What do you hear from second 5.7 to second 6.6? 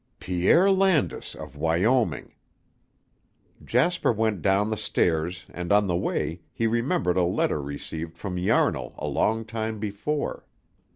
on the way